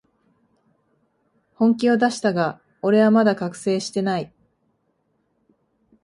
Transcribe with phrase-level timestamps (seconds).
[1.53, 4.33] 本気を出したが、俺はまだ覚醒してない